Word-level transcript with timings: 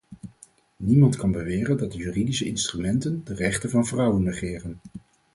Niemand 0.77 1.15
kan 1.15 1.31
beweren 1.31 1.77
dat 1.77 1.91
de 1.91 1.97
juridische 1.97 2.45
instrumenten 2.45 3.21
de 3.23 3.33
rechten 3.33 3.69
van 3.69 3.85
vrouwen 3.85 4.23
negeren. 4.23 4.79